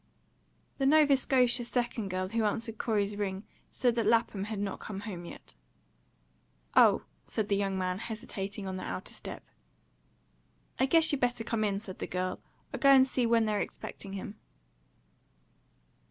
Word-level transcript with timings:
THE 0.79 0.87
Nova 0.87 1.15
Scotia 1.15 1.63
second 1.63 2.09
girl 2.09 2.29
who 2.29 2.43
answered 2.43 2.79
Corey's 2.79 3.15
ring 3.17 3.43
said 3.71 3.93
that 3.93 4.07
Lapham 4.07 4.45
had 4.45 4.57
not 4.57 4.79
come 4.79 5.01
home 5.01 5.25
yet. 5.25 5.53
"Oh," 6.73 7.03
said 7.27 7.49
the 7.49 7.55
young 7.55 7.77
man, 7.77 7.99
hesitating 7.99 8.65
on 8.65 8.77
the 8.77 8.83
outer 8.83 9.13
step. 9.13 9.43
"I 10.79 10.87
guess 10.87 11.11
you 11.11 11.19
better 11.19 11.43
come 11.43 11.63
in," 11.63 11.79
said 11.79 11.99
the 11.99 12.07
girl, 12.07 12.39
"I'll 12.73 12.79
go 12.79 12.89
and 12.89 13.05
see 13.05 13.27
when 13.27 13.45
they're 13.45 13.59
expecting 13.61 14.13
him." 14.13 14.39